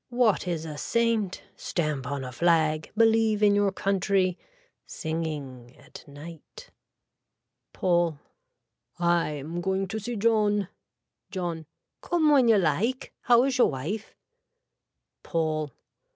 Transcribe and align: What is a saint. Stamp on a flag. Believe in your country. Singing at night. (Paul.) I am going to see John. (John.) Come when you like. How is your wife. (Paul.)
What 0.09 0.47
is 0.47 0.65
a 0.65 0.79
saint. 0.79 1.43
Stamp 1.55 2.07
on 2.07 2.23
a 2.23 2.31
flag. 2.31 2.89
Believe 2.97 3.43
in 3.43 3.53
your 3.53 3.71
country. 3.71 4.35
Singing 4.87 5.77
at 5.77 6.03
night. 6.07 6.71
(Paul.) 7.71 8.17
I 8.97 9.29
am 9.33 9.61
going 9.61 9.87
to 9.89 9.99
see 9.99 10.15
John. 10.15 10.69
(John.) 11.29 11.67
Come 12.01 12.31
when 12.31 12.47
you 12.47 12.57
like. 12.57 13.13
How 13.21 13.43
is 13.43 13.59
your 13.59 13.69
wife. 13.69 14.15
(Paul.) 15.21 15.69